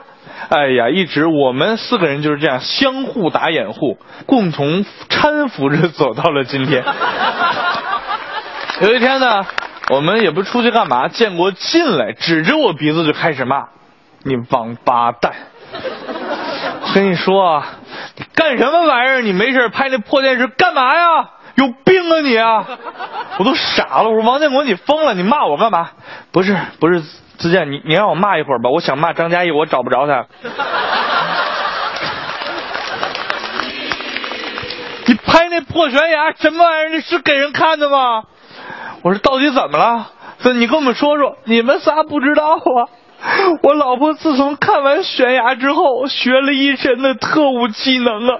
[0.49, 6.83] 哎呀，一直我们四个人就是这样相互打掩护，共同搀扶着走到了今天。
[8.81, 9.45] 有一天呢，
[9.89, 13.67] 我们也不出去干嘛，建国进来，指着我鼻子就开始骂
[14.23, 15.33] ：“你王八蛋！”
[16.81, 17.65] 我跟你说啊，
[18.17, 19.21] 你干什么玩意儿？
[19.21, 21.29] 你没事拍那破电视干嘛呀？
[21.55, 22.65] 有病啊你啊！
[23.39, 25.89] 我都傻了，我说王建国你疯了，你骂我干嘛？
[26.31, 27.01] 不是不是，
[27.37, 30.25] 自健你你让我骂一会儿吧，我想骂张嘉译，我找不着他。
[35.07, 36.89] 你拍那破悬崖什么玩意儿？
[36.89, 38.23] 那是给人看的吗？
[39.03, 40.11] 我说到底怎么了？
[40.39, 42.89] 说你跟我们说说，你们仨不知道啊。
[43.63, 48.39] 我老婆自从看完悬崖之后，学了一身的特务技能啊。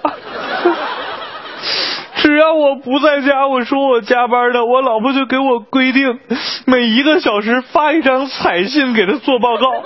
[2.21, 6.19] 只要我不在家，我说我加班的，我老婆就给我规定，
[6.65, 9.83] 每一个小时发一张彩信给她做报告，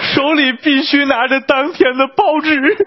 [0.00, 2.86] 手里必须拿着当天的报纸。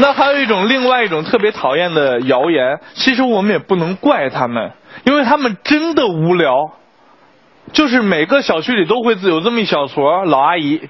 [0.00, 4.72] 那还有一种另外一种特别讨厌的谣言，其实我们也不能怪他们，
[5.04, 6.72] 因为他们真的无聊。
[7.72, 10.82] 就是每个小区里都会有这么一小撮老阿姨，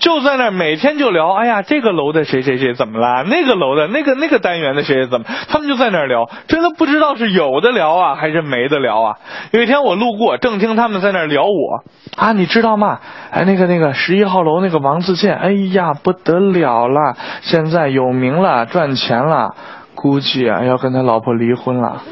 [0.00, 3.22] 就在那每天就聊，哎呀，这个楼的谁谁谁怎么了？
[3.24, 5.26] 那个楼的那个那个单元的谁谁怎么？
[5.46, 9.16] 他们就在那儿聊，真的不知道是有的聊啊，还是没得聊啊。
[9.52, 11.84] 有一天我路过，正听他们在那儿聊我
[12.16, 12.98] 啊，你知道吗？
[13.30, 19.54] 哎，那个那个十一号楼那个王自健，哎呀不得了了，现在有名了，赚钱了，
[19.94, 22.02] 估计啊要跟他老婆离婚了。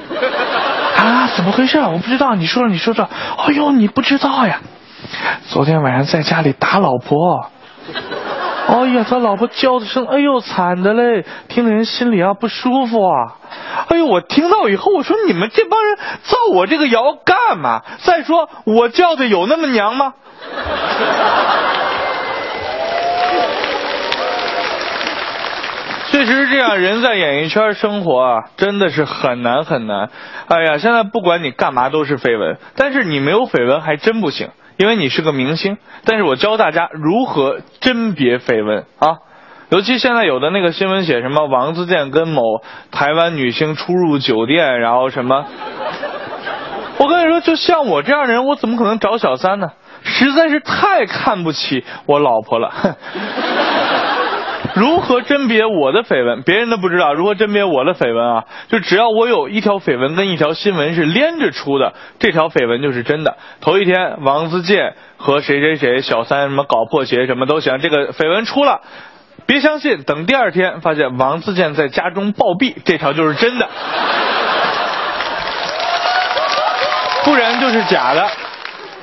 [0.96, 1.79] 啊，怎么回事？
[1.79, 3.09] 我不知道，你说说，你说说。
[3.46, 4.61] 哎呦，你不知道呀？
[5.46, 7.46] 昨天晚上在家里打老婆。
[8.68, 13.37] 哎呀，他老婆叫的声，哎呦，惨的嘞，听的人心里啊不舒服啊。
[13.88, 17.83] 哎呦，我听到以后，我说你们这帮人造我这个谣干嘛？
[18.02, 20.12] 再说我叫的有那么娘吗？
[26.11, 30.09] 确实是这样，人在演艺圈生活啊，真的是很难很难。
[30.49, 35.77] 哎呀，现在不管你干嘛都是绯闻，但是你没有绯闻还真不行，因为你是个明星。
[36.05, 39.18] 但是我教大家如何甄别绯闻啊，
[39.68, 42.42] 尤其现在有的那个新闻写什么王自健跟某
[42.90, 45.44] 台湾女星出入酒店，然后什么，
[46.97, 49.68] 我跟你说，就像我这样的人，我怎么可能找小三呢？
[50.05, 52.73] 实在是太看不起我老婆了。
[54.76, 56.42] 如何甄别我的绯闻？
[56.42, 58.44] 别人都不知道如何甄别我的绯闻啊！
[58.68, 63.37] 就只要我有一条绯闻跟一条新闻是连着出的，这条绯闻就是真的。
[63.61, 68.81] 头一天王自健和谁谁谁小三什么搞破鞋什么都行，这个绯闻出了，
[69.46, 70.02] 别相信。
[70.04, 73.68] 等第二天发现王自健在家中暴毙，这条就是真的，
[77.24, 78.28] 不然就是假的。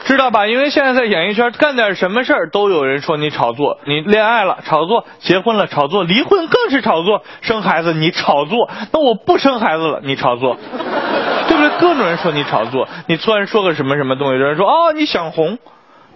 [0.05, 0.45] 知道吧？
[0.47, 10.57] 因为现在在演艺圈干点什么事儿都有人说你炒作，你恋爱了炒作，结婚了炒作，离婚更是炒作，生孩子你炒作，那我不生孩子了你炒作，
[11.49, 11.69] 对不对？
[11.79, 15.57] 各种人说你炒作，你突然说个什么什么东西，有人说哦你想红，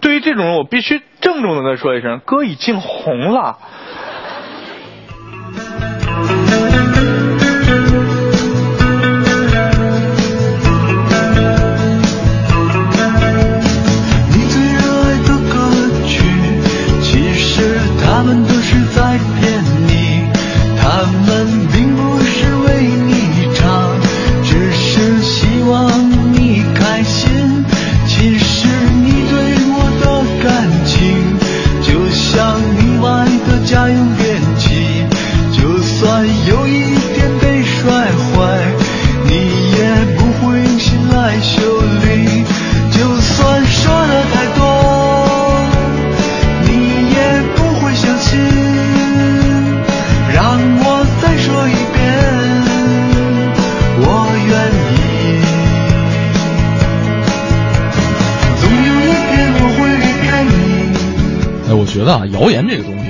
[0.02, 3.58] 对于这种人我必须郑重的跟他说一声，哥已经红了。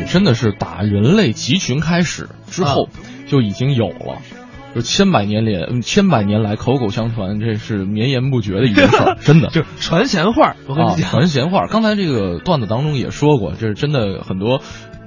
[0.10, 2.89] 真的是打人类集群开始之后
[3.28, 4.17] 就已经有了，
[4.76, 10.56] 就千百年连千百年来口口相传，这是绵延不绝的一件事儿， 真的就传闲话。
[10.67, 11.67] 我跟你讲，传闲话。
[11.67, 14.62] 刚才这个段子当中也说过，这是真的很多，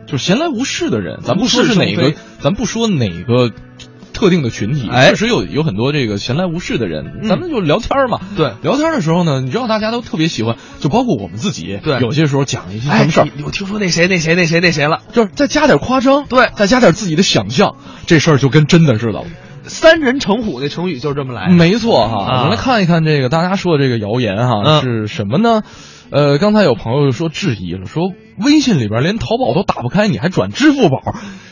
[0.06, 3.50] 就是闲来无事的人，咱不说是哪个，咱不说哪个。
[4.22, 8.20] 特定的群体，确实有有很多这个闲来无事的人，咱们就聊天嘛。
[8.36, 11.80] 对，聊天的时候呢，你知道大家都特别喜欢，就包括我们自己。
[11.82, 17.74] 对，有些时候讲一些什么事儿，我听说那谁那谁那谁那谁了，就是再加点夸张，对，再加点自己的想象，
[18.06, 19.24] 这事儿就跟真的似的。
[19.64, 21.48] 三人成虎那成语就是这么来。
[21.48, 25.62] 没错哈，我们来看一看这个大家说的这个谣言哈是什么呢？
[26.12, 31.00] 呃，刚才有朋友说质疑了，说微信里边连淘宝都打不开，你还转支付宝？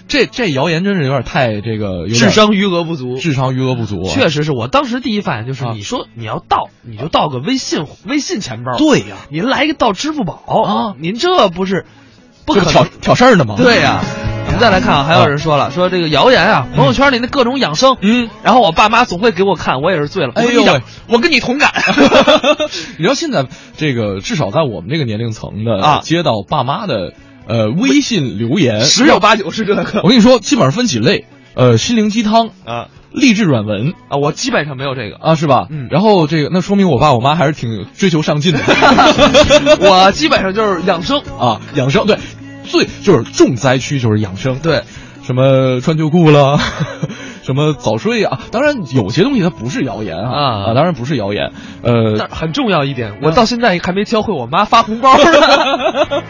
[0.07, 4.05] 这这谣言真是有点太这个，智商余额不足，智商余额不足。
[4.05, 8.77] 确实是我当时第一反应就是，你说你要盗，你就盗个微信微信钱包。
[8.77, 10.95] 对呀，您来一个盗支付宝啊？
[10.99, 11.87] 您这不是
[12.55, 13.55] 不可挑挑事儿的吗？
[13.57, 14.01] 对呀。
[14.47, 20.33] 我们再来看啊，还有人说了，说这个谣言啊，朋友圈里那各种养生，嗯，然后我爸妈总会给我看，我也是醉了。
[20.35, 20.65] 哎呦，
[21.07, 21.71] 我跟你同感。
[22.99, 27.13] 你知道现在这个至少在我们这个年龄层的啊，接到爸妈的。
[27.47, 30.01] 呃，微信留言十有八九是这个。
[30.05, 35.67] 我跟你说，基本上分几类，呃，心灵鸡汤啊，励志软文啊，我基本上没有这个啊，是吧？
[35.69, 35.89] 嗯。
[35.91, 38.61] 然后这个，那说明我爸我妈还是挺追求上进的。
[39.81, 42.19] 我基本上就是养生啊，养生对。
[42.71, 44.83] 最就是重灾区就是养生，对，
[45.23, 46.59] 什么穿秋裤了。
[47.43, 48.39] 什么早睡啊？
[48.53, 50.75] 当然，有些东西它不是谣言啊啊啊！
[50.75, 51.51] 当然不是谣言，
[51.83, 55.25] 呃，但很重要一点，我到现在还没教会我妈发红包呢。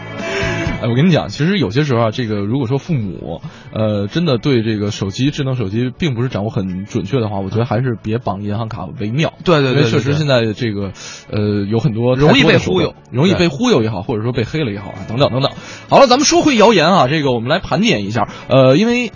[0.81, 3.43] 哎，我跟你讲，其实有些时候啊，这个如果说父母，
[3.75, 9.35] 呃，真的对这个手机、智能手机并不是掌握很准确的话，我觉得还是别绑银行卡为妙。
[9.45, 10.93] 对对对对因为确实现在这个，
[11.31, 15.53] 呃，有很多容易被忽悠容易被忽悠也好，或者说被黑了也好啊，等等等等。
[15.91, 19.13] 好了，咱们说回谣言啊，这个我们来盘点一下，呃，因为。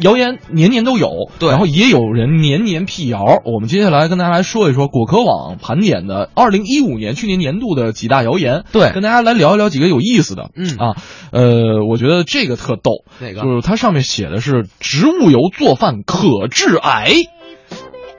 [0.00, 1.50] 谣言年年都有，对。
[1.50, 3.42] 然后也有人年年辟谣。
[3.44, 8.90] 我们接下来跟大家来说一说果壳网盘点的二零一五年去年年度的几大谣言，对。
[8.90, 10.50] 跟大家来聊一聊几个有意思的。
[10.54, 10.76] 嗯。
[10.76, 10.96] 啊，
[11.32, 13.42] 呃，我觉得这个特逗，哪个？
[13.42, 17.12] 就是它上面写的是植物油做饭可致癌。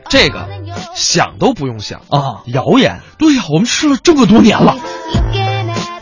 [0.09, 0.47] 这个
[0.95, 2.41] 想都不用想，啊！
[2.47, 4.75] 谣言，对呀、我们吃了这么多年了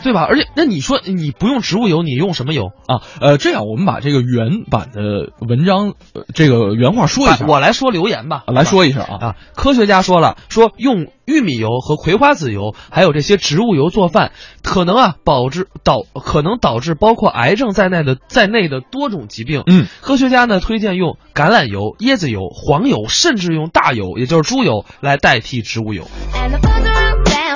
[0.02, 0.24] 对吧？
[0.28, 2.70] 而且那你说你不用植物油，你用什么油？
[2.86, 3.02] 啊。
[3.20, 7.46] 呃，这样我们把这个原版的文章，呃、这个原话说一下。
[7.46, 9.18] 我来说留言吧，啊来说一下啊。
[9.20, 14.32] 啊，科学家说了，说用玉米油和葵花籽油，还有这些植物油做饭，
[14.62, 19.62] 可能啊导致导可能导致包括癌症在内的在内的多种疾病。
[19.66, 26.04] 嗯，科学家呢推荐用橄榄油、椰子油、黄油，甚至用大油，也就是猪油来代替植物油。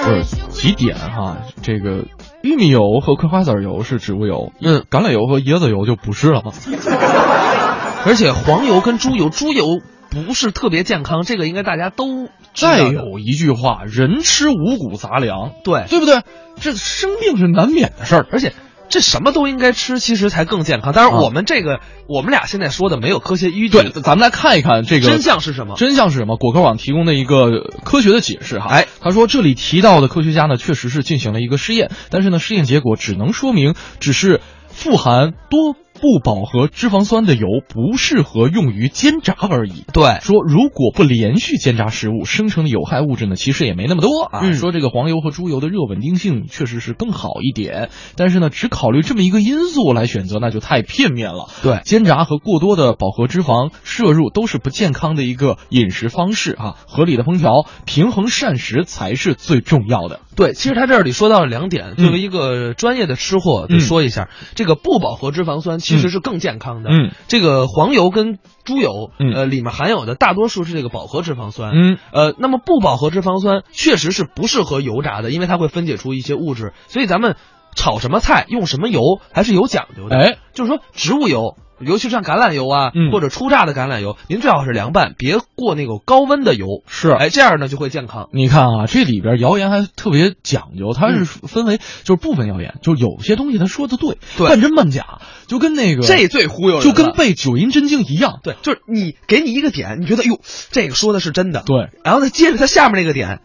[0.05, 1.37] 不是几点哈？
[1.63, 2.05] 这个
[2.43, 6.53] 玉米油和葵花籽油是植物油，那，橄榄油和椰子油就不是了吗？
[8.05, 9.65] 而且黄油跟猪油，猪油
[10.11, 16.23] 不是特别健康，这个应该大家都知道再有一句话，人吃五谷杂粮，对对不对？
[16.61, 18.53] 这生病是难免的事儿，而且
[18.93, 20.93] 这什么都应该吃，其实才更健康。
[20.93, 25.77] 当然，啊我们这个、我们俩现在说的没有科学依据，对，咱们来看一看这个真相是什么？
[25.77, 26.37] 真相是什么？
[26.37, 28.67] 果壳网提供的一个科学的解释哈。
[28.69, 39.85] 哎，他说这里提到的科学家呢，确实是进行了一个试验，但是呢，试验结果只能说明只是富含多不饱和脂肪酸的油不适合用于煎炸而已。
[39.93, 44.41] 对，说如果不连续煎炸食物，生成的有害物质呢，其实也没那么多啊。
[44.43, 51.49] 嗯说这个黄油和猪油的热稳定性确实是更好一点，但是呢，只考虑这么一个因素来选择，那就太片面了。
[51.63, 56.75] 对煎炸和过多的饱和脂肪摄入都是不健康的一个饮食方式啊。
[56.89, 60.19] 合理的烹调、平衡膳食才是最重要的。
[60.35, 66.91] 对，其实他这里说到了两点，嗯作为一个专业的吃货，得说一下，这个不饱和脂肪酸其实是更健康的。
[66.91, 71.73] 嗯，这个黄油跟猪油，嗯呃，里面含有的大多数是这个饱和脂肪酸。
[71.75, 77.37] 嗯，呃，那么不饱和脂肪酸确实是不适合油炸的，因为它会分解出一些物质，所以咱们
[77.75, 79.01] 炒什么菜用什么油
[79.33, 80.17] 还是有讲究的。
[80.17, 81.57] 哎，就是说植物油。
[81.85, 86.67] 尤其像橄榄油啊，嗯或者初榨的橄榄油，您最好是凉拌，别过那个高温的油。
[86.87, 88.29] 是哎，这样呢就会健康。
[88.33, 98.41] 你看啊，这里边谣言还特别讲究，它是分为就是部分谣言，就有些东西他说的对，对半真半假，就跟那个这最忽悠人就跟背九阴真经一样。
[98.43, 100.41] 对，就是你给你一个点，你觉得哟，
[100.71, 103.41] 这个说的是真的，对，然后再接着它下面那个点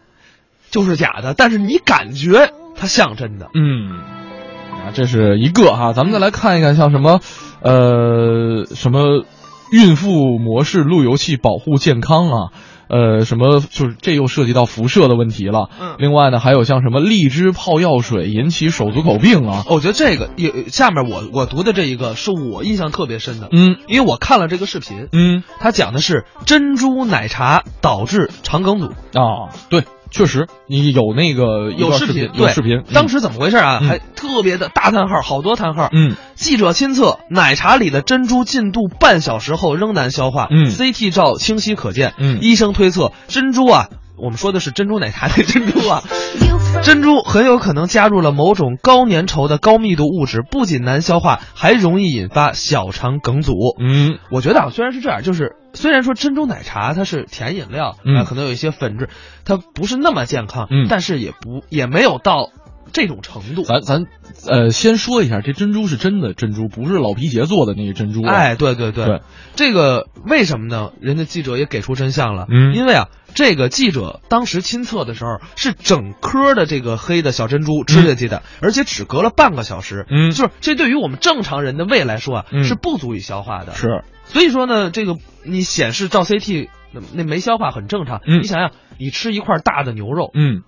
[0.70, 3.48] 就是假的，但是你感觉它像真的。
[3.54, 7.20] 嗯，啊，这是一个哈，咱们再来看一看，像什么，
[7.62, 9.24] 呃，什么
[9.72, 12.48] 孕妇模式路由器保护健康啊。
[12.90, 15.68] 呃，什么就是这又涉及到辐射的问题了。
[15.78, 19.62] 嗯另外呢，还有像什么荔枝泡药水引起手足口病啊。
[19.66, 32.82] 哦我觉得这个也下面我我读的这一个是我印象特别深的，嗯因为我看了这个视频，嗯他讲的是珍珠奶茶导致肠梗阻，啊，对，确实你有那个有视频，有视频。
[32.92, 33.78] 当时怎么回事啊？
[33.82, 35.88] 嗯还特别的大叹号，好多叹号。
[35.92, 40.46] 嗯记者亲测，奶茶里的珍珠进肚半小时后仍难消化。
[40.50, 42.14] 嗯，CT 照清晰可见。
[42.18, 46.02] 嗯医生推测珍珠啊，我们说的是珍珠奶茶的珍珠啊，
[46.82, 53.52] 珍珠很有可能加入了某种高粘稠的高密度物质，不仅难消化，还容易引发小肠梗阻。
[53.80, 54.18] 嗯。
[54.30, 58.16] 我觉得啊，虽然是这样，就是虽然说珍珠奶茶它是甜饮料，嗯。
[58.16, 59.08] 啊可能有一些粉质，
[59.44, 60.86] 它不是那么健康，嗯。
[60.88, 62.50] 但是也不也没有到
[62.92, 63.62] 这种程度。
[63.62, 64.06] 咱咱
[64.46, 68.32] 呃先说一下，这珍珠是真的珍珠，不是老皮杰做的那个珍珠啊。
[68.32, 69.20] 哎，对对对，对。
[69.54, 70.92] 这个为什么呢？
[71.00, 72.74] 人家记者也给出真相了，嗯。
[72.74, 80.30] 因为啊，这个记者当时亲测的时候是整颗的这个黑的小珍珠吃下去的，而且只隔了半个小时，嗯。
[80.30, 82.64] 就是这对于我们正常人的胃来说啊，嗯。
[82.64, 84.04] 是不足以消化的，是。
[84.24, 88.40] 所以说呢，这个你显示照 CT 那那没消化很正常，嗯。
[88.40, 90.62] 你想想，你吃一块大的牛肉，嗯。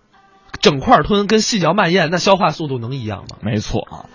[0.61, 3.36] 整块吞跟细嚼慢咽，那消化速度能一样吗？
[3.42, 4.06] 没错啊。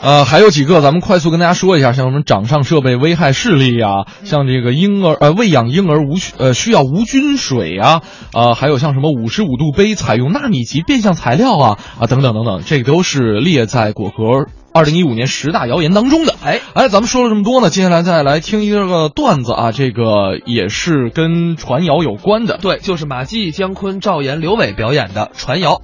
[0.00, 8.02] 呃，还有几个，咱们快速跟大家说一下，像什么掌上设备危害视力呀、像这个婴儿呃喂养婴儿无需呃需要无菌水啊，
[8.32, 14.46] 啊、还有像什么五十五度杯采用纳米级变相材料啊啊等等等等，这都是列在果壳
[14.78, 16.32] 二零一五年十大谣言当中的。
[16.44, 22.58] 哎哎，咱们说了这么多呢，接下来再来听一个段子啊，这个也是跟传谣有关的。
[22.58, 25.82] 对，就是马季、姜昆、赵岩、刘伟表演的传谣。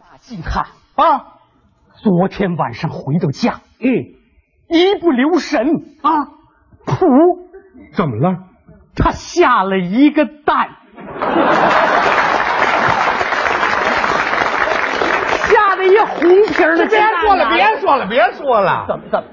[0.00, 0.64] 马季看
[0.94, 1.36] 啊，
[2.02, 3.86] 昨天晚上回到家，嗯，
[4.70, 5.60] 一不留神
[6.00, 6.10] 啊，
[6.86, 7.04] 噗，
[7.94, 8.38] 怎么了？
[8.96, 10.70] 他下了一个蛋，
[15.96, 18.84] 下的一红皮儿的别说了，别说了，别说了！
[18.88, 19.24] 怎么怎么？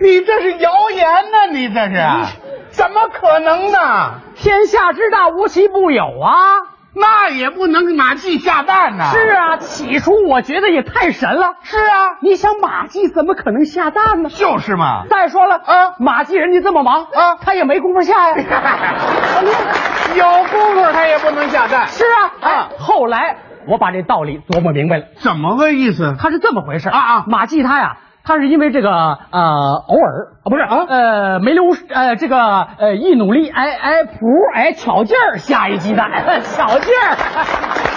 [0.00, 2.36] 你这是谣言呢、你这是？
[2.70, 4.20] 怎么可能呢？
[4.34, 6.72] 天下之大，无奇不有啊！
[6.96, 11.54] 那也不能马季下蛋呐、是啊，起初我觉得也太神了。
[11.62, 14.28] 是啊，你想马季怎么可能下蛋呢？
[14.30, 15.04] 就是嘛。
[15.10, 18.36] 再说了啊马季人家这么忙啊他也没工夫下呀。
[20.14, 21.88] 有功夫他也不能下蛋。
[21.88, 23.38] 是啊，哎啊，后来
[23.68, 26.16] 我把这道理琢磨明白了，怎么个意思？
[26.18, 36.10] 他是这么回事啊啊马季他呀，他是因为这个呃偶尔啊不是啊呃没留呃这个呃一努力哎哎噗哎巧劲儿下一鸡蛋
[36.42, 37.16] 巧劲儿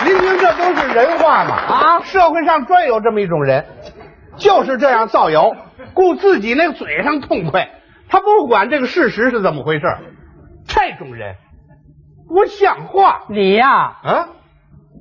[0.05, 1.55] 您听，这都是人话嘛！
[1.55, 3.65] 啊社会上专有这么一种人，
[4.37, 5.51] 就是这样造谣，
[5.93, 7.69] 顾自己那个嘴上痛快，
[8.09, 9.85] 他不管这个事实是怎么回事。
[10.67, 11.35] 这种人
[12.27, 13.69] 不像话你呀
[14.03, 14.27] 啊！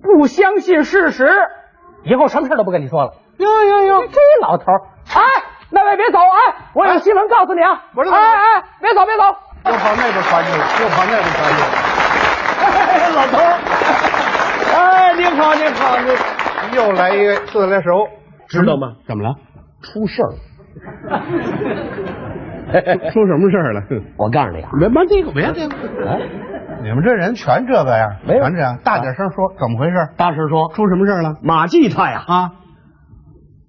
[0.03, 1.29] 不相信事实，
[2.05, 3.13] 以后什么事都不跟你说了。
[3.39, 4.07] 哟哟哟！
[4.07, 4.81] 这老头儿，
[5.15, 5.21] 哎，
[5.71, 9.25] 那位别走，哎，我有新闻告诉你啊，我知道哎哎，别走别走，
[9.71, 11.67] 又跑那边传去了，又跑那边传去了。
[12.59, 13.59] 哎，老头儿，
[14.75, 16.17] 哎，您好您好您，
[16.75, 18.09] 又来一个自来熟，
[18.49, 18.95] 知道吗？
[19.07, 19.35] 怎么了？
[19.83, 21.21] 出事儿了，
[23.13, 23.83] 出什么事儿了？
[24.17, 25.75] 我告诉你啊，别别这个，别这个。
[26.87, 30.09] 你们这人全这个呀，没有全这样，大点声说，怎么回事？
[30.17, 31.35] 大声说，出什么事儿了？
[31.43, 32.53] 马季他呀，啊，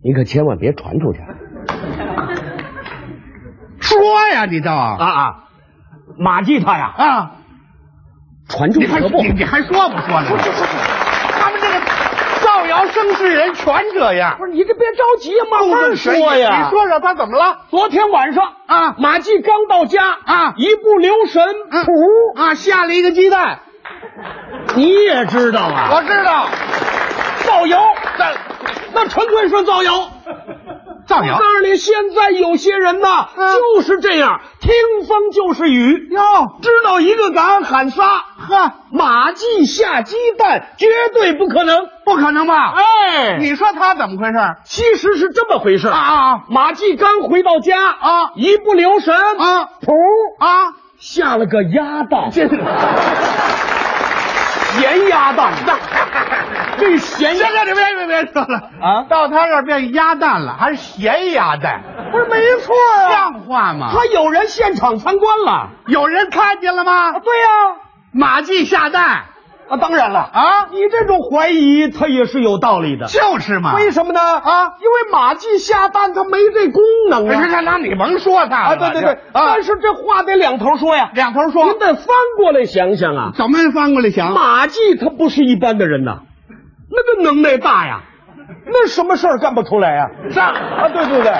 [0.04, 1.20] 你可千万别传出去
[3.82, 3.98] 说
[4.36, 5.46] 呀，你倒啊啊！
[6.20, 7.32] 马季他呀，啊！
[8.48, 8.94] 传出去你
[9.34, 10.28] 你还说不说呢？
[10.28, 10.58] 他们这个
[12.86, 14.36] 生事人全这样。
[14.38, 16.64] 不是你这别着急呀，慢慢说呀。
[16.64, 17.62] 你说说他怎么了？
[17.70, 23.60] 昨天晚上啊马季刚到家啊一不留神，嗯噗，啊，下了一个鸡蛋。
[24.76, 25.90] 你也知道啊？
[25.94, 26.48] 我知道，
[27.46, 27.82] 造谣，
[28.20, 28.34] 那
[28.94, 30.10] 那纯粹是造谣。
[31.08, 31.34] 造谣。
[31.36, 33.56] 我告诉你，现在有些人呐，嗯。
[33.56, 34.72] 就是这样，听
[35.08, 36.10] 风就是雨。
[36.12, 36.22] 哟，
[36.62, 38.04] 知道一个敢喊仨，
[38.38, 41.88] 呵，马季下鸡蛋绝对不可能。
[42.06, 42.74] 不可能吧？
[42.76, 44.38] 哎，你说他怎么回事？
[44.64, 46.44] 其实是这么回事啊啊。
[46.50, 48.32] 马季刚回到家啊。
[48.36, 49.70] 一不留神啊。
[49.82, 49.94] 噗
[50.40, 50.74] 啊！
[51.00, 52.48] 下了个鸭蛋，这
[54.78, 55.52] 咸鸭蛋，
[56.78, 58.70] 这咸行鸭蛋，你别别别说了。
[58.82, 59.04] 啊？
[59.10, 63.90] 到他这儿变鸭蛋了，还是咸鸭蛋，不是没错啊，像话吗？
[63.94, 67.12] 他有人现场参观了，有人看见了吗？
[67.14, 67.48] 对呀、
[68.12, 69.26] 马季下蛋
[69.70, 73.08] 啊，当然了啊你这种怀疑他也是有道理的。
[73.08, 73.76] 就是嘛。
[73.76, 74.20] 为什么呢？
[74.20, 77.42] 啊因为马季下蛋它没这功能啊。
[77.42, 82.08] 是那，那你甭说他啊，对对对，啊，但是这话得两头说呀，两头说您得翻
[82.38, 83.32] 过来想想啊。
[83.36, 84.32] 怎么翻过来想？
[84.34, 86.20] 马季他不是一般的人呐，
[86.90, 88.02] 那个能耐大呀，
[88.66, 90.10] 那什么事儿干不出来呀？
[90.32, 91.32] 是啊，对对对？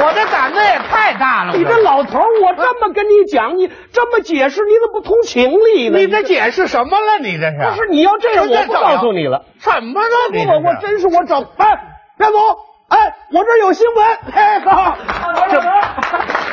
[0.00, 1.54] 我的胆子也太大了。
[1.56, 5.98] 你这老头，我这么跟你讲，你这么解释，你怎么不通情理呢？
[5.98, 7.18] 你这解释什么了？
[7.20, 9.44] 你这是不是你要这样，我不告诉你了。
[9.60, 10.08] 什么了？
[10.32, 11.78] 你我我真是我找哎，
[12.16, 12.32] 别走！
[12.88, 12.98] 哎，
[13.32, 14.06] 我这有新闻。
[14.34, 14.96] 哎，好，
[15.50, 15.58] 这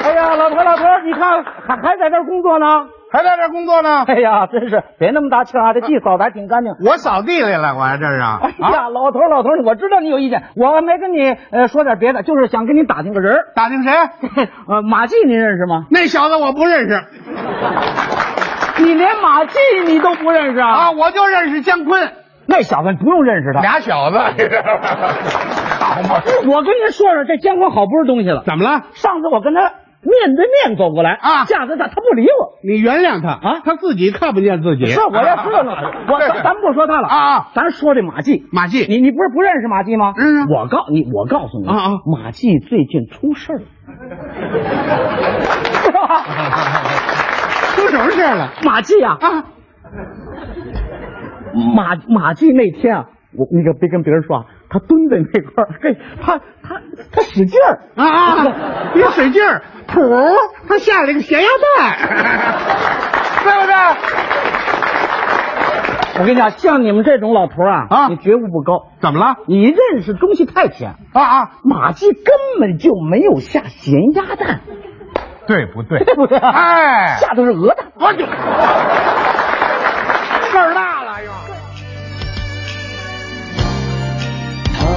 [0.07, 2.65] 哎呀，老头老头，你看还还在这工作呢。
[3.11, 4.03] 还在这工作呢？
[4.07, 5.71] 哎呀，真是别那么大气啊！
[5.73, 6.75] 这地扫的还挺干净。
[6.85, 13.39] 我扫地来了，我还这是啊哎呀，老头老头，我知道你有意见，我没跟你呃说点别的，就是想跟你打听个人。
[13.55, 13.91] 打听谁？
[14.67, 15.85] 呃，马季您认识吗？
[15.89, 17.03] 那小子我不认识
[18.79, 20.67] 你连马季你都不认识啊？
[20.69, 22.11] 啊，我就认识姜昆，
[22.47, 23.61] 那小子不用认识他。
[23.61, 24.23] 俩小子，好
[26.07, 26.21] 嘛？
[26.47, 28.43] 我跟您说说，这姜昆好不是东西了。
[28.45, 28.83] 怎么了？
[28.93, 32.59] 上次我跟他面对面走过来啊架子他，他不理我。
[32.63, 34.85] 你原谅他啊他自己看不见自己。
[34.85, 35.71] 是，我要知道呢。
[36.07, 38.45] 我咱咱不说他了啊啊咱说这马季。
[38.51, 40.13] 马季你你不是不认识马季吗？
[40.15, 43.65] 认识我告你，我告诉你啊啊马季最近出事儿了。
[47.75, 48.51] 出什么事儿了？
[48.63, 49.43] 马季啊，啊，
[51.75, 53.05] 马马季那天啊，
[53.37, 56.81] 我那个别跟别人说啊，他蹲在那块儿，嘿，他他
[57.11, 60.35] 他使劲儿啊， 一使劲儿，噗，
[60.67, 61.47] 他下了一个咸鸭
[61.77, 61.97] 蛋，
[63.43, 63.75] 对不对？
[66.17, 68.87] 我跟你讲，像你们这种老头啊，啊你觉悟不高。
[69.01, 69.35] 怎么了？
[69.47, 72.23] 你认识东西太浅啊啊，马季根
[72.59, 74.61] 本就没有下咸鸭蛋，
[75.45, 75.99] 对不对？
[76.05, 76.37] 对不对？
[76.37, 77.87] 哎下的是鹅蛋。
[77.99, 78.25] 我就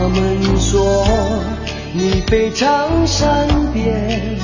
[0.08, 1.06] 们说
[1.92, 4.38] 你非常善变，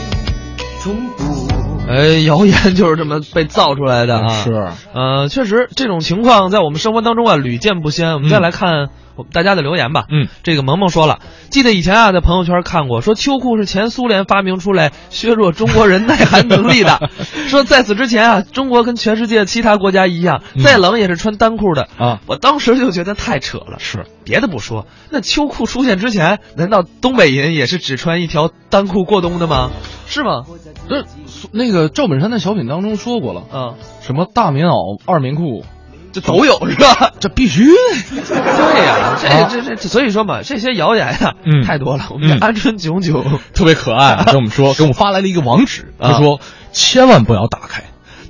[0.82, 1.53] 从不。
[1.86, 4.28] 哎，谣言就是这么被造出来的啊！
[4.28, 4.52] 是，
[4.94, 8.14] 呃，确实这种情况在我们生活当中啊屡见不鲜。
[8.14, 10.06] 我们再嗯来看我们大家的留言吧。
[10.10, 11.18] 嗯，这个萌萌说了，
[11.50, 17.10] 记得以前啊在朋友圈看过，说秋裤是前苏联发明出来削弱中国人耐寒能力的。
[17.48, 22.20] 说在此之前啊，中国跟全世界其他国家一样，嗯再冷也是穿单裤的啊。
[22.26, 23.76] 我当时就觉得太扯了。
[23.78, 29.70] 是，别的不说，那秋裤出现之前，难道东北人也是只穿一条单裤过冬的吗？
[30.06, 30.42] 是吗？
[30.88, 31.04] 这
[31.52, 35.64] 那个赵本山在小品当中说过了，嗯，什么大棉袄、二棉裤，
[36.12, 37.12] 这都有是吧？
[37.20, 37.64] 这必须。
[37.64, 42.06] 对呀、这啊这这这，所以说嘛，这些谣言呀、嗯太多了。
[42.10, 46.40] 我们鹌鹑炯炯，特别可爱啊， 跟我们说，给我们发来了一个网址，他啊说
[46.72, 47.84] 千万不要打开，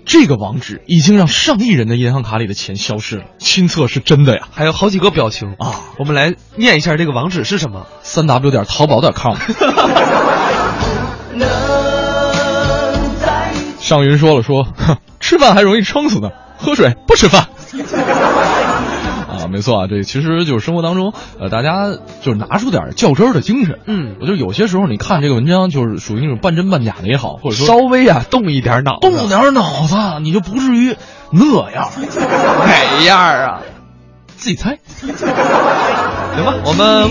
[0.07, 4.49] 这个网址已经让上亿人的银行卡里的钱消失了，亲测是真的呀。
[4.53, 7.87] 还有好几个表情啊，我们来念一下这个网址是什么？
[8.03, 9.35] 三 w 点淘宝点 com。
[13.85, 17.49] 尚云说了说，哼吃饭还容易撑死呢，喝水不吃饭。
[19.29, 21.91] 啊，没错啊，这其实就是生活当中，呃，大家
[22.23, 23.81] 就是拿出点较真儿的精神。
[23.85, 30.97] 嗯我觉得有些时候你看这个文章，就是属于那种半真半假的也好，或者说稍微啊动一点脑子，动点脑子，你就不至于
[31.31, 31.91] 那样。
[32.65, 33.61] 哪样啊？
[34.39, 34.79] 自己猜。
[34.97, 35.13] 行
[36.43, 37.11] 吧，我们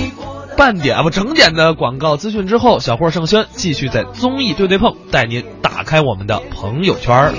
[0.56, 7.34] 半点啊不整点的广告资讯之后，小霍盛轩继续在综艺对对碰带您打开我们的朋友圈儿。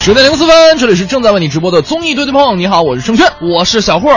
[0.00, 2.58] 十点零四分，这里是正在为你直播的综艺对对碰。
[2.58, 3.26] 你好，我是盛轩。
[3.40, 4.10] 我是小霍。